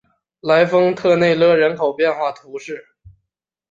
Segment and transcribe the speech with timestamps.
[0.39, 2.95] 莱丰特内勒人口变化图示